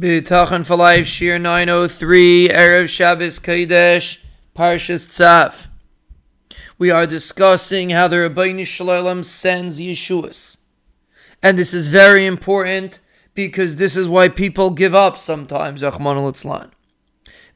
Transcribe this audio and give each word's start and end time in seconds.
Bitachon 0.00 0.64
for 0.64 0.76
life, 0.76 1.04
Shiur 1.04 1.38
903, 1.38 2.48
Erev 2.48 2.88
Shabbos 2.88 3.38
Kodesh, 3.38 4.24
Parshas 4.56 5.06
Tzav. 5.06 5.66
We 6.78 6.90
are 6.90 7.06
discussing 7.06 7.90
how 7.90 8.08
the 8.08 8.16
Ribbono 8.16 8.66
Shel 8.66 8.86
Olam 8.86 9.22
sends 9.22 9.78
Yeshuas. 9.78 10.56
And 11.42 11.58
this 11.58 11.74
is 11.74 11.88
very 11.88 12.24
important 12.24 13.00
because 13.34 13.76
this 13.76 13.94
is 13.94 14.08
why 14.08 14.30
people 14.30 14.70
give 14.70 14.94
up 14.94 15.18
sometimes, 15.18 15.82
Rahman 15.82 16.70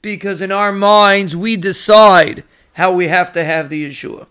Because 0.03 0.43
in 0.43 0.53
our 0.53 0.71
minds, 0.71 1.35
we 1.35 1.57
decide 1.57 2.45
how 2.75 2.93
we 2.93 3.09
have 3.09 3.33
to 3.33 3.43
have 3.43 3.71
the 3.71 3.89
Yeshua. 3.89 4.27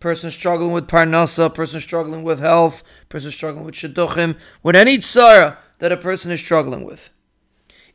Person 0.00 0.32
struggling 0.32 0.72
with 0.72 0.88
parnasa, 0.88 1.54
person 1.54 1.78
struggling 1.78 2.24
with 2.24 2.40
health, 2.40 2.82
person 3.08 3.30
struggling 3.30 3.64
with 3.64 3.76
shidduchim, 3.76 4.36
with 4.64 4.74
any 4.74 4.98
tzara, 4.98 5.58
that 5.78 5.92
a 5.92 5.96
person 5.96 6.30
is 6.30 6.40
struggling 6.40 6.84
with. 6.84 7.10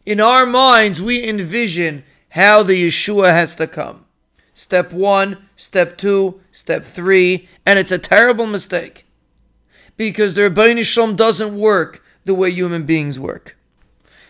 In 0.06 0.20
our 0.20 0.46
minds, 0.46 1.02
we 1.02 1.28
envision 1.28 2.04
how 2.30 2.64
the 2.64 2.88
Yeshua 2.88 3.32
has 3.32 3.56
to 3.56 3.68
come. 3.68 4.06
Step 4.54 4.92
one, 4.92 5.50
step 5.56 5.98
two, 5.98 6.42
step 6.52 6.84
three, 6.84 7.48
and 7.66 7.80
it's 7.80 7.92
a 7.92 7.98
terrible 7.98 8.46
mistake. 8.46 9.06
Because 9.98 10.34
the 10.34 10.42
Ribbono 10.42 10.84
Shel 10.84 11.08
Olam 11.08 11.16
doesn't 11.16 11.58
work 11.58 12.04
the 12.26 12.34
way 12.34 12.52
human 12.52 12.86
beings 12.86 13.20
work. 13.20 13.58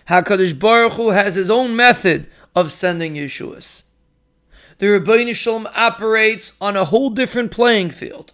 HaKadosh 0.07 0.57
Baruch 0.59 0.93
Hu 0.93 1.09
has 1.09 1.35
his 1.35 1.49
own 1.49 1.75
method 1.75 2.29
of 2.55 2.71
sending 2.71 3.15
Yeshuas. 3.15 3.83
The 4.79 4.87
Ribbono 4.87 5.35
Shel 5.35 5.61
Olam 5.61 5.71
operates 5.75 6.55
on 6.61 6.75
a 6.75 6.85
whole 6.85 7.09
different 7.09 7.51
playing 7.51 7.91
field. 7.91 8.33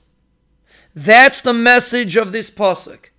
That's 0.93 1.41
the 1.41 1.53
message 1.53 2.15
of 2.15 2.31
this 2.31 2.49
pasuk 2.49 3.09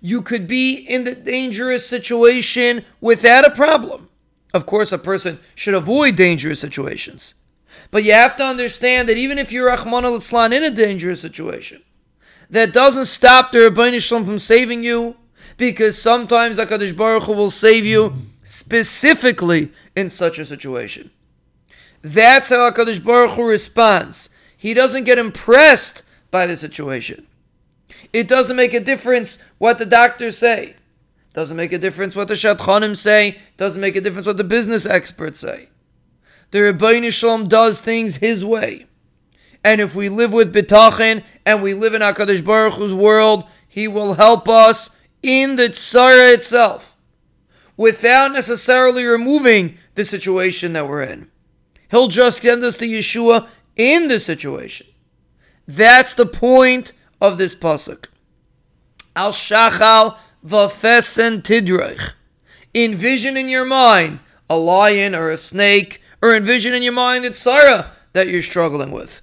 you 0.00 0.22
could 0.22 0.46
be 0.46 0.74
in 0.74 1.04
the 1.04 1.14
dangerous 1.14 1.86
situation 1.86 2.84
without 3.00 3.46
a 3.46 3.50
problem. 3.50 4.08
Of 4.54 4.66
course, 4.66 4.92
a 4.92 4.98
person 4.98 5.38
should 5.54 5.74
avoid 5.74 6.16
dangerous 6.16 6.60
situations. 6.60 7.34
But 7.90 8.04
you 8.04 8.12
have 8.12 8.36
to 8.36 8.44
understand 8.44 9.08
that 9.08 9.18
even 9.18 9.38
if 9.38 9.52
you're 9.52 9.68
rachmana 9.68 10.10
litzlan 10.10 10.52
in 10.52 10.64
a 10.64 10.70
dangerous 10.70 11.20
situation, 11.20 11.82
that 12.48 12.72
doesn't 12.72 13.06
stop 13.06 13.52
the 13.52 13.62
Rabbi 13.62 13.98
from 13.98 14.38
saving 14.38 14.84
you, 14.84 15.16
because 15.56 16.00
sometimes 16.00 16.58
HaKadosh 16.58 16.96
Baruch 16.96 17.24
Hu 17.24 17.32
will 17.32 17.50
save 17.50 17.84
you 17.84 18.14
specifically 18.42 19.72
in 19.94 20.10
such 20.10 20.38
a 20.38 20.44
situation. 20.44 21.10
That's 22.02 22.50
how 22.50 22.70
HaKadosh 22.70 23.02
Baruch 23.04 23.32
Hu 23.32 23.44
responds. 23.46 24.30
He 24.56 24.74
doesn't 24.74 25.04
get 25.04 25.18
impressed 25.18 26.02
by 26.30 26.46
the 26.46 26.56
situation. 26.56 27.26
It 28.12 28.28
doesn't 28.28 28.56
make 28.56 28.74
a 28.74 28.80
difference 28.80 29.38
what 29.58 29.78
the 29.78 29.86
doctors 29.86 30.38
say. 30.38 30.76
Doesn't 31.32 31.56
make 31.56 31.72
a 31.72 31.78
difference 31.78 32.16
what 32.16 32.28
the 32.28 32.34
Shadchanim 32.34 32.96
say. 32.96 33.38
Doesn't 33.56 33.80
make 33.80 33.96
a 33.96 34.00
difference 34.00 34.26
what 34.26 34.38
the 34.38 34.44
business 34.44 34.86
experts 34.86 35.40
say. 35.40 35.68
The 36.50 36.58
Ribbono 36.60 37.12
Shel 37.12 37.38
Olam 37.38 37.48
does 37.48 37.80
things 37.80 38.16
his 38.16 38.44
way. 38.44 38.86
And 39.62 39.80
if 39.80 39.94
we 39.94 40.08
live 40.08 40.32
with 40.32 40.54
bitachon 40.54 41.24
and 41.44 41.62
we 41.62 41.74
live 41.74 41.92
in 41.92 42.00
HaKadosh 42.00 42.44
Baruch 42.44 42.74
Hu's 42.74 42.94
world, 42.94 43.44
he 43.66 43.88
will 43.88 44.14
help 44.14 44.48
us 44.48 44.90
in 45.22 45.56
the 45.56 45.68
tzara 45.68 46.32
itself 46.32 46.96
without 47.76 48.32
necessarily 48.32 49.04
removing 49.04 49.76
the 49.94 50.04
situation 50.04 50.72
that 50.72 50.88
we're 50.88 51.02
in. 51.02 51.30
He'll 51.90 52.08
just 52.08 52.42
send 52.42 52.62
us 52.64 52.76
to 52.78 52.86
Yeshua 52.86 53.48
in 53.76 54.08
the 54.08 54.18
situation. 54.20 54.86
That's 55.66 56.14
the 56.14 56.26
point 56.26 56.92
of 57.20 57.38
this 57.38 57.54
pasuk. 57.54 58.06
Al 59.14 59.32
shachal 59.32 60.16
vafesen 60.44 61.42
tidroch. 61.42 62.12
Envision 62.74 63.36
in 63.36 63.48
your 63.48 63.64
mind 63.64 64.20
a 64.48 64.56
lion 64.56 65.14
or 65.14 65.30
a 65.30 65.36
snake, 65.36 66.00
or 66.22 66.34
envision 66.34 66.72
in 66.72 66.82
your 66.82 66.92
mind 66.92 67.24
the 67.24 67.30
tzara 67.30 67.90
that 68.12 68.28
you're 68.28 68.42
struggling 68.42 68.90
with. 68.90 69.20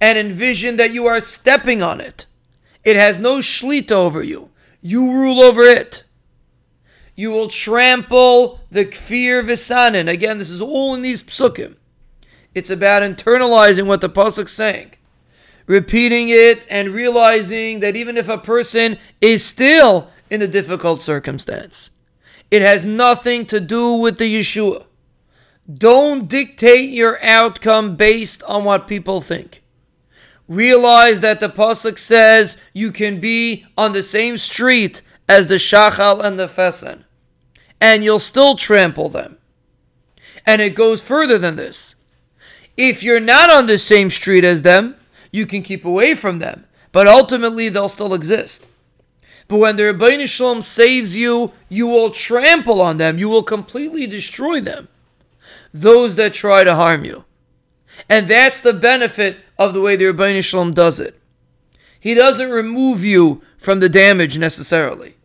And 0.00 0.18
envision 0.18 0.76
that 0.76 0.92
you 0.92 1.06
are 1.06 1.20
stepping 1.20 1.82
on 1.82 2.00
it. 2.00 2.26
It 2.84 2.96
has 2.96 3.18
no 3.18 3.38
shlita 3.38 3.92
over 3.92 4.22
you. 4.22 4.50
You 4.80 5.12
rule 5.12 5.40
over 5.40 5.62
it. 5.62 6.04
You 7.14 7.30
will 7.30 7.48
trample 7.48 8.60
the 8.70 8.84
kfir 8.84 9.44
visanin. 9.44 10.08
Again, 10.08 10.38
this 10.38 10.50
is 10.50 10.60
all 10.60 10.94
in 10.94 11.02
these 11.02 11.22
psukim. 11.22 11.76
It's 12.54 12.70
about 12.70 13.02
internalizing 13.02 13.86
what 13.86 14.00
the 14.00 14.10
pasuk's 14.10 14.52
saying 14.52 14.92
repeating 15.66 16.28
it 16.28 16.64
and 16.68 16.90
realizing 16.90 17.80
that 17.80 17.96
even 17.96 18.16
if 18.16 18.28
a 18.28 18.38
person 18.38 18.98
is 19.20 19.44
still 19.44 20.08
in 20.30 20.42
a 20.42 20.46
difficult 20.46 21.02
circumstance, 21.02 21.90
it 22.50 22.62
has 22.62 22.84
nothing 22.84 23.46
to 23.46 23.60
do 23.60 23.94
with 23.94 24.18
the 24.18 24.38
Yeshua. 24.38 24.86
Don't 25.72 26.28
dictate 26.28 26.90
your 26.90 27.22
outcome 27.22 27.96
based 27.96 28.42
on 28.44 28.64
what 28.64 28.88
people 28.88 29.20
think. 29.20 29.62
Realize 30.48 31.20
that 31.20 31.40
the 31.40 31.48
pasuk 31.48 31.98
says 31.98 32.56
you 32.72 32.90
can 32.90 33.20
be 33.20 33.64
on 33.76 33.92
the 33.92 34.02
same 34.02 34.36
street 34.36 35.00
as 35.28 35.46
the 35.46 35.54
shachal 35.54 36.22
and 36.22 36.38
the 36.38 36.46
fesen, 36.46 37.04
and 37.80 38.02
you'll 38.02 38.18
still 38.18 38.56
trample 38.56 39.08
them. 39.08 39.38
And 40.44 40.60
it 40.60 40.74
goes 40.74 41.00
further 41.00 41.38
than 41.38 41.56
this. 41.56 41.94
If 42.76 43.02
you're 43.02 43.20
not 43.20 43.50
on 43.50 43.66
the 43.66 43.78
same 43.78 44.10
street 44.10 44.44
as 44.44 44.62
them, 44.62 44.96
you 45.32 45.46
can 45.46 45.62
keep 45.62 45.84
away 45.84 46.14
from 46.14 46.38
them, 46.38 46.66
but 46.92 47.08
ultimately 47.08 47.68
they'll 47.68 47.88
still 47.88 48.14
exist. 48.14 48.70
But 49.48 49.58
when 49.58 49.76
the 49.76 49.82
Ribbono 49.82 50.28
Shel 50.28 50.54
Olam 50.54 50.62
saves 50.62 51.16
you, 51.16 51.52
you 51.68 51.86
will 51.86 52.10
trample 52.10 52.80
on 52.80 52.98
them. 52.98 53.18
You 53.18 53.28
will 53.28 53.42
completely 53.42 54.06
destroy 54.06 54.60
them. 54.60 54.88
Those 55.74 56.14
that 56.16 56.34
try 56.34 56.64
to 56.64 56.74
harm 56.74 57.04
you. 57.04 57.24
And 58.08 58.28
that's 58.28 58.60
the 58.60 58.72
benefit 58.72 59.38
of 59.58 59.74
the 59.74 59.80
way 59.80 59.96
the 59.96 60.06
Ribbono 60.06 60.42
Shel 60.42 60.64
Olam 60.64 60.74
does 60.74 61.00
it. 61.00 61.20
He 61.98 62.14
doesn't 62.14 62.50
remove 62.50 63.04
you 63.04 63.42
from 63.58 63.80
the 63.80 63.88
damage 63.88 64.38
necessarily. 64.38 65.16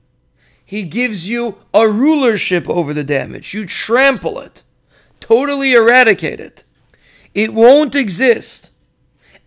He 0.63 0.83
gives 0.83 1.29
you 1.29 1.59
a 1.73 1.87
rulership 1.87 2.69
over 2.69 2.93
the 2.93 3.03
damage. 3.03 3.53
You 3.53 3.65
trample 3.65 4.39
it, 4.39 4.63
totally 5.19 5.73
eradicate 5.73 6.39
it. 6.39 6.65
It 7.33 7.53
won't 7.53 7.95
exist. 7.95 8.71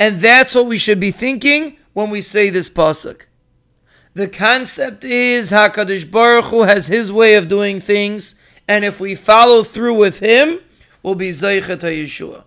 And 0.00 0.22
that's 0.22 0.55
what 0.55 0.66
we 0.66 0.78
should 0.78 0.99
be 0.99 1.11
thinking 1.11 1.77
when 1.93 2.09
we 2.09 2.22
say 2.22 2.49
this 2.49 2.71
pasuk. 2.71 3.27
The 4.15 4.28
concept 4.28 5.05
is 5.05 5.53
Hakadosh 5.53 6.11
Baruch 6.11 6.47
Hu 6.47 6.62
has 6.62 6.87
His 6.87 7.12
way 7.12 7.34
of 7.34 7.50
doing 7.50 7.81
things, 7.81 8.34
and 8.66 8.83
if 8.83 8.99
we 8.99 9.15
follow 9.15 9.62
through 9.62 9.94
with 9.94 10.21
Him, 10.21 10.61
we'll 11.03 11.15
be 11.15 11.28
Zeichet 11.31 11.81
Yeshua. 11.83 12.44